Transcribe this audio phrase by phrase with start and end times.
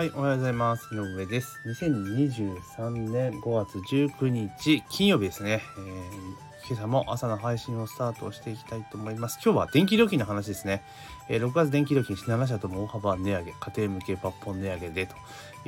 [0.00, 0.94] はい、おはようございます。
[0.94, 1.60] 井上です。
[1.66, 5.60] 2023年5月19日金曜日ですね。
[5.76, 9.38] えー、今朝も朝の配信をスタートしていきたいと思います。
[9.44, 10.82] 今日は電気料金の話ですね。
[11.28, 15.16] えー、6月電気料金7社とも大幅値上げ、家庭向け抜本値上げでと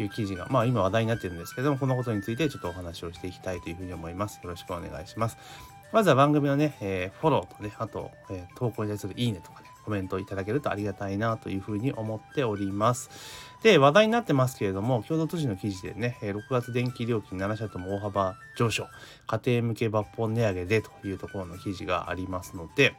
[0.01, 4.41] いう記事が、まあ今話題になってるんですけども、このことについてちょっとお話をしていきたいというふうに思います。
[4.43, 5.37] よろしくお願いします。
[5.93, 13.11] まずは番組のね、えー、フォローとね、あと、え投稿に対するいいねとかね、コメントいただけるとありがたいなというふうに思っております。
[13.63, 18.87] で、話題になってますけれども、共同都市の記事でね、6月電気料金7社とも大幅上昇、
[19.27, 22.95] 家庭向け抜本値上げでというところの記事がありますので、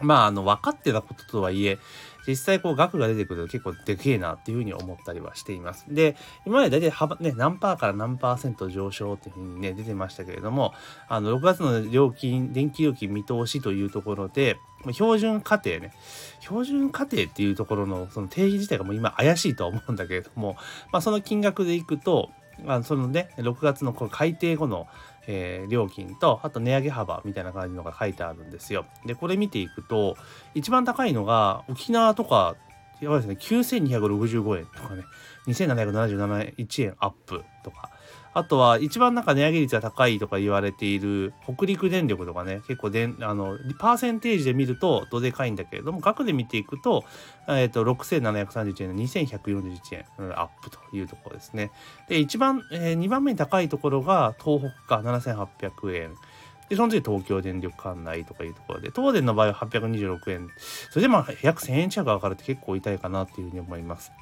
[0.00, 1.78] まあ、あの、分かってたこととはいえ、
[2.26, 5.86] 実際こう額が出てくると結構でけえなっていうふうに思ったりはしています。
[5.88, 10.74] で、今まで大体幅ね、何パーから何パーセント上昇っていうふうにね、出てましたけれども、
[11.08, 14.58] あの、6月の料金、電気料金見通しというところで、
[14.92, 15.92] 標準家庭ね、
[16.40, 20.56] 標準家庭っていうところのその定義自体がもう今怪しいとは思うんだけれども、
[20.90, 22.30] まあその金額でいくと、
[22.66, 24.86] あそのね、6月のこの改定後の
[25.26, 28.86] えー、料金とあと値上げ幅みたいな感じのが書いてあるんですよ。
[29.06, 30.16] でこれ見ていくと
[30.54, 32.56] 一番高いのが沖縄とか
[33.00, 33.36] やばいですね
[33.68, 35.04] 9265円とかね
[35.46, 37.90] 2777円アップとか
[38.32, 47.04] あとは一番なんか値上げ率が高いとか言われている北陸電力とかね結構であのパーセンテージで見るとどでかいんだけれども額で見ていくと,、
[47.48, 51.72] えーと、6731円の2141円、うん、アップというところですね。
[52.08, 56.14] で一番、えー、2番目に高いところが東北か7800円。
[56.68, 60.48] で、その次東京電力管内とかいうところで、東電の場合は826円。
[60.90, 64.12] それでまあ約1000円近く上がるって結構痛いかなっていうふうに思います。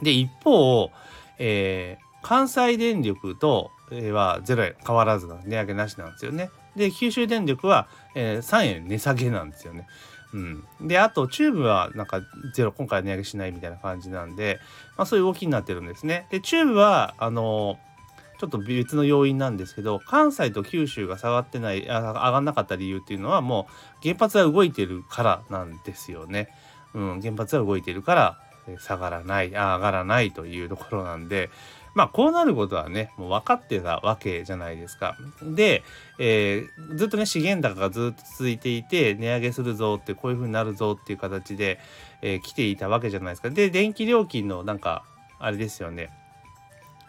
[0.00, 0.90] で、一方、
[1.38, 6.50] えー、関西電力と、は0円変わらずの値上げなしなんですよね。
[6.76, 9.86] で九州電力は、えー、3円値下げなんですよね。
[10.32, 12.20] うん、であとチューブはなんか
[12.54, 14.60] ゼロ今回値上げしないみたいな感じなんで、
[14.96, 16.28] まあ、そういう動きになってるんですね。
[16.30, 17.78] でチューブはあの
[18.38, 23.66] ちょっと別の要因なんですけど関西と九州が下がってない上がんなかった理由っていうのはも
[23.98, 26.48] う原発は動いてるからなんですよね。
[26.94, 28.38] うん、原発は動いてるから
[28.78, 31.50] 下がらない上がらないというところなんで
[31.94, 35.16] まあこうなることはねもう分かってたわけじゃないですか。
[35.42, 35.82] で、
[36.18, 41.78] えー、ずっとね資源高がずっと続いていて値上げするぞってこういう風になるぞっていう形で、
[42.22, 43.50] えー、来ていたわけじゃないですか。
[43.50, 45.04] で電気料金のなんか
[45.38, 46.10] あれですよね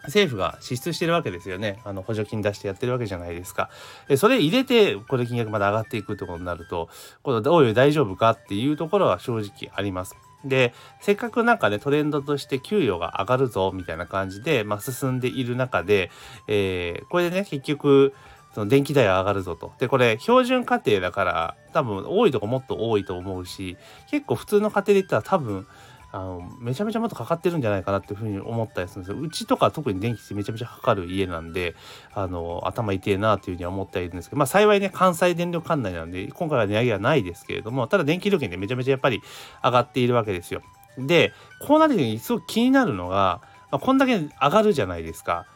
[0.04, 1.78] 政府が支出してるわけですよね。
[1.84, 3.70] あの補助金出してやってるわけじゃないですか。
[4.08, 6.88] でそれ入れてこれ金額まで上がっていくってことになると
[7.22, 10.16] このどういう大丈夫かっていうところは正直あります。
[10.44, 16.10] でせっかくなんかねトレンドとして給与が上がるぞみたいな感じで、まあ、進んでいる中で、
[16.48, 18.14] えー、これでね結局
[18.54, 19.72] その電気代は上がるぞと。
[19.78, 23.76] でこれ標準家庭だから多分多いとこもっと多いと思うし
[24.10, 25.66] 結構普通の家庭で言ったら多分
[26.14, 29.20] あのめちゃめちゃもっとかかってるんじゃないかなっていうふうに思ったりするんですよ。
[29.20, 31.74] うちとか特に電気ってめちゃめちゃかかる家なんで
[32.14, 39.22] あの頭痛えなというふうには思っているんですけどまあ幸いね関西電力管内なんで今回は値上げはないですけれどもただ電気料金でめちゃめちゃやっぱり
[39.64, 40.60] 上がっているわけですよ。
[40.98, 41.32] で
[41.66, 43.40] こうなる時にすごく気になるのが、
[43.70, 45.46] まあ、こんだけ上がるじゃないですか。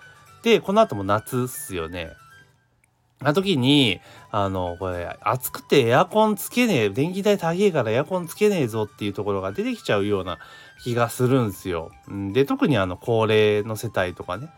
[0.43, 2.09] でこの後も夏っすよね。
[3.21, 4.01] な時に、
[4.31, 10.39] あの、これ、暑くてエアコンつけねえ、電気代高えからエアコンつけねえぞっていうところが出てきちゃうような
[10.83, 11.91] 気がするんですよ。
[12.33, 14.49] で、特にあの、高齢の世帯とかね、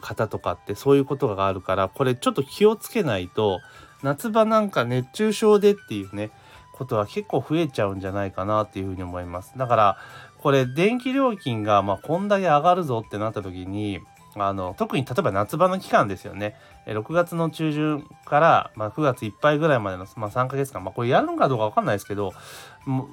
[0.00, 3.60] 方とかってそういうことがあるから、これちょっと気をつけないと、
[4.02, 6.30] 夏場なんか熱中症でっていうね、
[6.72, 9.52] ことは結構増えちゃうんじゃないかなっていうふうに思います。
[9.58, 9.98] だから、
[10.38, 14.00] これ電気料金がまあこんだけ上がるぞってなった時に、
[14.36, 16.56] あの特に例えば夏場の期間ですよね。
[16.86, 22.32] 6月の中旬から、まあ、9月いっぱいぐらいまでの、まあ、3ヶ月間、まあ、これやるのかどうか分かんないですけど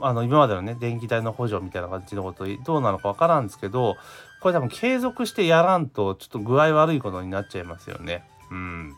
[0.01, 3.97] あの今までのね電気代の補助みたいな感じのことどうなのか分からんですけど
[4.41, 8.23] これ多分継続してやらんとちょっと具合悪いことになっちゃいますよね。
[8.51, 8.95] うん。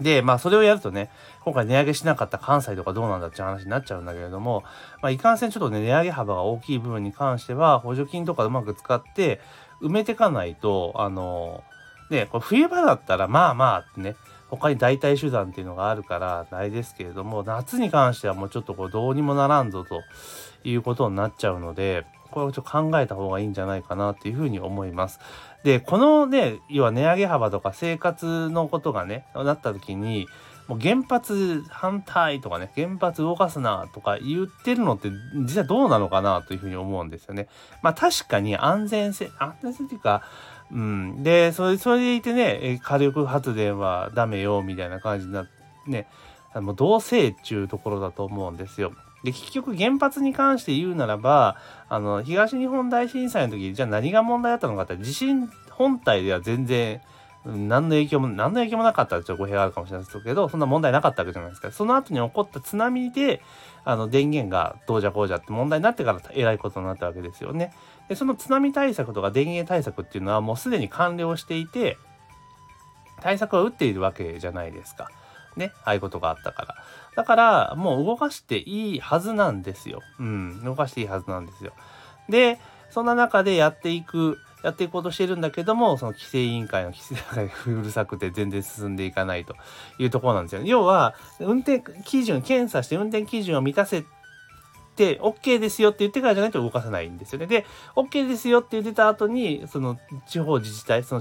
[0.00, 1.10] で、まあ、それをやるとね、
[1.40, 4.62] 今回値上げしなかった関西とかどうなんだって話になっちゃうんだけれども、
[5.00, 9.40] まあ、いかんせんちょっとね、値上げ幅が大きい部分に関しては、補助金とかうまく使って、
[9.82, 11.62] 埋めてかないと、あの、
[12.10, 14.16] ね、これ冬場だったらまあまあってね、
[14.48, 20.02] 他に代替手段っていうのがあるからないですけれども、夏に関してはもうちょっとこうどうにもならんぞと
[20.62, 25.20] いうことになっちゃうので、これをちょっと考えた方がいいんじゃないかなっていうふうに思います。
[25.64, 30.28] で、このね、要は値上げ幅とか生活のことがね、なった時に、
[30.68, 35.10] もう原発反対とかね、原発動かすなとか言ってるのって
[35.46, 37.48] 実はどうなのかなというふうに思うんですよね。
[37.82, 40.22] まあ確かに安全性、安全性っていうか、
[40.72, 41.22] うん。
[41.22, 45.46] で、それ、それでいてね、火力発電はダメよみたいな感じにな
[45.86, 46.08] ね、
[46.54, 48.92] もう同性っていうところだと思うんですよ。
[49.24, 51.56] で結局原発に関して言うならば
[51.88, 57.00] あの東日本大震災の時じゃあ何が問題だったのかって地震本体では全然
[57.46, 61.70] 何の影響も何の影響もなかったらちょっと語弊があるかもしれないですけどそんな問題なかったわけじゃないですか。
[61.70, 63.40] その後に起こった津波で
[63.84, 67.72] あの電源がどうじゃこうじゃって問題になってからえらいことになったわけですよね。
[68.08, 71.96] でその津波対策とか電源対策っていうのはもうすでに完了していて
[73.20, 75.08] 対策は打っているわけじゃないですか。
[75.56, 76.74] ねああいうことがあったから。
[77.14, 80.00] だからもう動かしていいはずなんですよ。
[80.18, 81.72] うん動かしていいはずなんですよ。
[82.28, 82.58] で
[82.90, 89.54] そんな中でやっていくやっていこうとしてるんだけども、その規制委員会の規制がうるさくて全然進んでいかないと
[89.98, 90.68] いうところなんですよ、ね。
[90.68, 94.04] 要は、運転基準、検査して運転基準を満たせ
[94.96, 97.46] て OK ですよって言ってからじゃないと動かさないんですよね。
[97.46, 101.20] で、OK ですよって言ってた後に、その地方自治体、その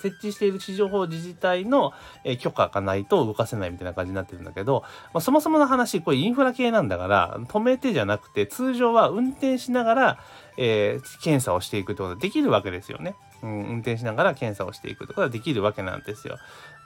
[0.00, 1.92] 設置している地上法自治体の、
[2.24, 4.82] え許可がないと動かせないみたいな感じになってるんだけど、
[5.12, 10.18] まあ、そもそもの話、これインフラ系なんだから、止めてじゃなくて、通常は運転しながら、
[10.56, 13.14] えー、検査をしていくってことができるわけですよね。
[13.42, 16.38] うん、運転しながら検査をしていくってことができるわけなんですよ。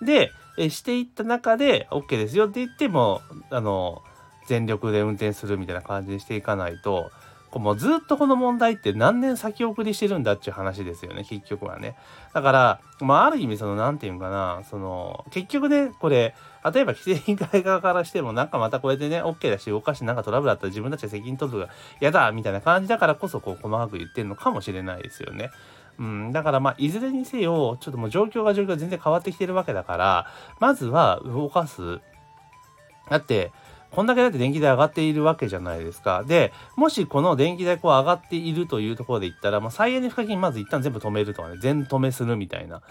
[0.02, 4.02] で、えしていった中で OK ですよって言っても、あの、
[4.46, 7.10] 全力で運転するみたいな感じにしていかないと、
[7.58, 11.96] もうずっとこの問題って何年先送りしてるんだっていう話ですよね、結局はね。
[12.32, 16.34] だから、まあ、ある意味、その、なんていうのかな、その、結局ね、これ、
[16.72, 21.68] 例えば規制委員会側からしても、なんかまたこうやってね、OK だし、動かしてなんかトラブルあったら自分たちで責任取るが
[22.00, 25.50] 嫌だみたいな感じだからこそ、こう、細かく言ってるのかもしれないですよね。
[25.98, 30.26] うん、だからまあいずれにせよちょっともう状況が状況が全然変わってきてるわけだから
[30.58, 32.00] まずは動かす
[33.08, 33.52] だって
[33.94, 36.24] こんだけだって電気代上がっているわけじゃないですか。
[36.24, 42.82] で、もしこの電気代こう上がっているというところで言ったら、まあ、再エネ賦課金まず一旦全部止めるとかね、全止めするみたいな、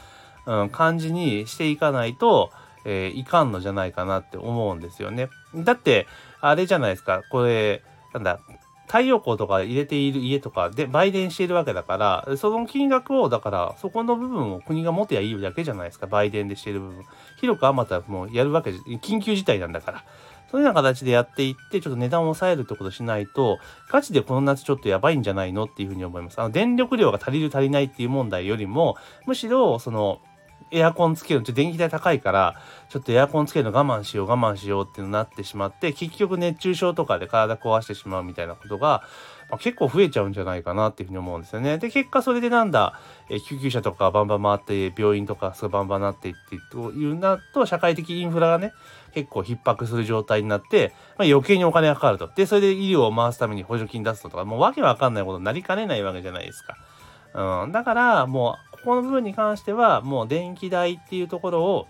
[0.46, 2.52] うん、感じにしていかないと、
[2.86, 5.30] えー、いかんのじゃないかなって思うんですよね。
[5.56, 6.08] だって、
[6.42, 7.84] あれじゃないですか、これ、
[8.14, 8.40] なんだ、
[8.88, 17.04] 太陽光とか入れている家とかで売電しているわけだから、その金額を、だから、そこの部分を国が持てばいいだけじゃないですか、売電でしている部分。
[17.40, 20.04] 広く余ったもうやるわけ緊急事態なんだから。
[20.54, 23.58] そういうような形でやっていって、ちょっと値段を抑えるってことしないと、
[23.90, 26.40] ガチでこの夏ちょっとやばいんじゃないのっていうふうに思います。
[26.40, 28.96] あの、電力量が足りる足りないっていう問題よりも、
[29.26, 30.22] むしろ、その、
[30.74, 32.56] エアコンつけると電気代高いから
[32.90, 39.04] ちょっとエアコンつけるの我慢しよう我慢しようってなってしまって結局熱中症とかで体壊してしまうみたいなことが、
[39.50, 41.78] まあ、結構増えちゃうんじゃないかなっていうふうに思うんですよね。
[41.78, 43.00] で結果それでなんだ、
[43.30, 44.60] え救急車とかバンバン回っ
[44.92, 48.74] て病院とかすごいバンバンなっていってというなと社会的インフラがね
[49.14, 52.30] 結構逼迫する状態になって、まあ、余計にお金がかかると。
[52.36, 57.64] で、それで医療を回すために補助金出すとか、もうわけわかんないことになりかねないわけじゃないですか。
[57.64, 61.88] うん、だから、もう、ここの部分に関しては、もう電気代っていうところを、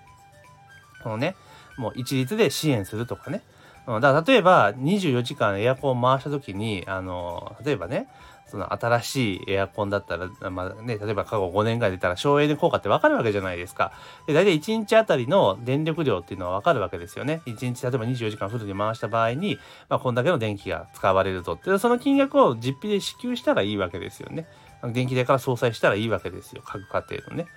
[1.01, 1.35] このね、
[1.77, 3.41] もう一律で支援するとかね。
[3.85, 8.07] だから例えば24時間エアコンを回した時に、あの、例えばね、
[8.45, 13.91] その新しいエアコンだったら、まあね、例えば過去5年ぐらい出たら省エネ効果ってわかるわけじゃないですか。
[14.27, 17.41] で、大体1日あたりの電力量っていうのはわかるわけですよね。
[17.47, 19.57] 1日例えば24時間フルに回した場合に、
[19.89, 24.45] まあ、こんだけの電気が使われるとって、その金額を実費で支給したらいいわけですよね。
[24.91, 26.61] 電気代から相殺したらいいわけですよ。
[26.65, 27.47] 各家庭のね。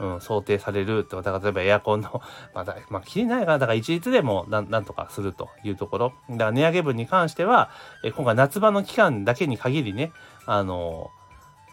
[0.00, 2.20] うん、想定されるとだから例えばエアコンの、
[2.52, 6.12] まあ、まあ、切りないから、だから一律でもなんなんとかするというところ。
[6.30, 7.70] だから値上げ分に関しては、
[8.02, 10.12] え今回夏場の期間だけに限りね、
[10.46, 11.10] あの、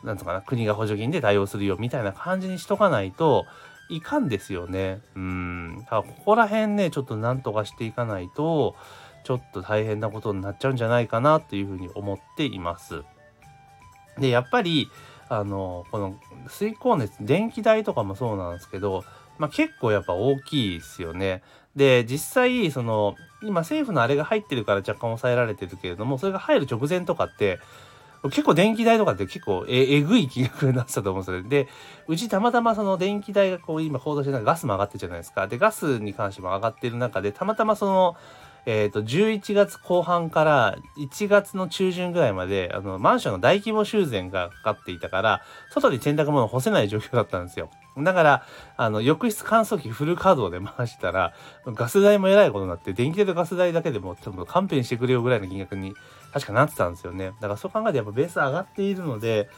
[0.03, 3.45] なんとかな、国が補助金で対応するよみたいな感じにしとかないと
[3.89, 5.01] いかんですよね。
[5.15, 5.77] うん。
[5.79, 8.75] だからここら辺ね、ちょっとなんとかしていかないと、
[9.23, 13.03] ちょっと大変なことになっちゃうんじゃないかなっていうふうに思っています。
[14.21, 14.89] で、やっぱり、
[15.27, 16.15] あの、この
[16.47, 19.03] 水光熱、電気代とかもそうなんですけど、
[19.37, 21.41] まあ、結構やっぱ大きいですよね。
[21.75, 27.59] で、実際、その、今政府のあれが入ってるから若干抑えられてるけれども、それが入る直前とかって、
[28.25, 31.49] 結構電気代とかって結構ええぐい金額になってたと思うんですよ。
[31.49, 31.67] で、
[32.07, 35.47] うちたまたまその電気代がこう今行動してないガスも上がってるじゃないですか。
[35.47, 38.15] で、ガスに関しても上がってる中で、たまたまその、
[38.65, 45.41] えっ、ー、と、11月後半から1月の中旬ぐらいまで、あの、マンションの大規模修繕がかかっていたから、
[45.71, 47.69] 外に洗濯物干せない状況だったんですよ。
[47.97, 48.45] だから、
[48.77, 51.33] あの、浴室乾燥機フル稼働で回したら、
[51.65, 55.93] ガス代もえらいことになって、電気代とガス代だけでも、ちょっと勘弁してくれよぐらいの金額に、
[56.31, 57.33] 確かなってたんですよね。
[57.41, 59.49] だからそう考えてやっぱベース上がっているので、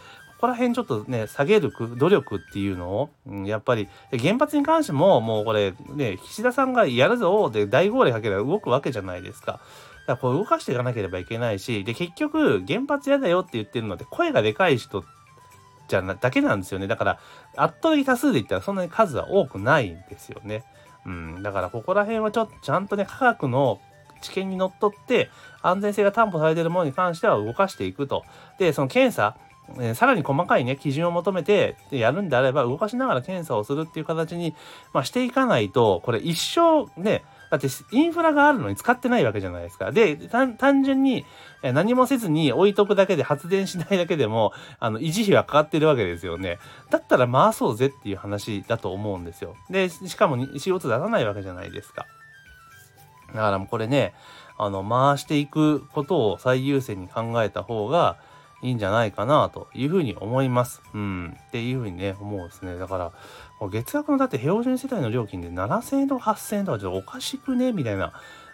[0.44, 9.54] ここら辺ちょっとね、下げる努力っていうのを、うん、やっぱり、原発に関しても、もうこれ、ね、岸田さんがやるぞで大号令かければ動くわけじゃないですか。
[9.54, 9.62] だか
[10.08, 15.06] らこれ動かしていかなければいけないし、で、結局、原発嫌だよって言ってるので、声がでかい人
[15.88, 16.88] じゃな、だけなんですよね。
[16.88, 17.20] だから、
[17.56, 20.66] 圧倒的多数で言ったらそんなに数は多くないんですよね。
[21.06, 21.42] うん。
[21.42, 23.80] だからここら辺はちょっとちゃんとね、科学の
[24.22, 25.30] 知見にのっとって
[25.62, 28.26] 安全性が担保されてるものに関しては動かしていくと。
[28.60, 29.38] で、その検査、
[29.80, 34.56] えー、さらに細かいね、基準を求めてやるんであれば、動かしながら検査をするっていう形に、
[34.94, 39.92] まあ、していかないと、これ一生ね、だってインフラがあるのに使ってないわけじゃないですか。
[39.92, 41.24] で、単純に
[41.62, 46.58] 何もせずに置いとくだけで発電しないだけでも、あの、維持費はかかってるわけですよね。
[46.90, 49.56] だったら回そうぜっていう話だと思うんですよ。
[49.70, 52.08] で、しかも CO2 出さないわけじゃないですか。
[53.28, 54.16] だからもうこれね、
[54.58, 58.18] あの、回していくことを最優先に考えた方が、
[58.64, 60.82] いいんじゃないかなというふうに思います。
[60.94, 61.38] うん。
[61.50, 62.78] っていうふうにね、思うんですね。
[62.78, 63.12] だから、
[63.70, 67.72] 月額のだって標準世帯の料金で7000円とか8000円とかちょっとおかしくね？
[67.74, 68.14] みたいな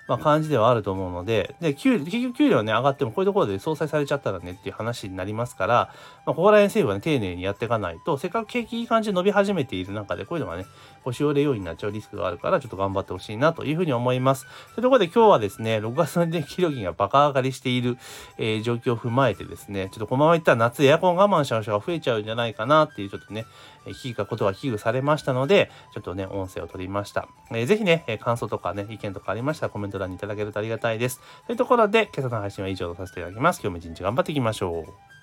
[0.09, 5.93] まあ、感じではあると思うので、で、給結局給料ね、上がってもこういうところで相殺されちゃったらねっていう話になりますから、
[6.25, 10.65] まあ、ここら辺政府はね、丁寧にやっていかないと、せっかく景気いい感じで伸び始めている中で、こういうのがね、
[11.03, 14.45] 腰折れ要因になっちゃうリスクがあるから、ちょっと頑張ってほしいなというふうに思います。
[14.73, 17.97] というところで今日はですね、6月の電気料金がバカ上がりしている、
[18.39, 23.45] えー、状況を踏まえてですね、ちょっとこのままいったら夏エアコン我慢しちゃう人が増えちゃうんじゃないかなっていう、ちょっとね、
[23.85, 27.27] え危機がことが危惧されましたので、ちょっとね、音声を取りました。
[27.51, 31.21] えー、ぜひね、感想とかね、意見とかありましたらコメント欄にいただけるとありがたいです。
[31.45, 33.61] というところで、今朝の配信は以上とさせていただきます。
[33.61, 35.18] 今日も一日頑張っていきましょう。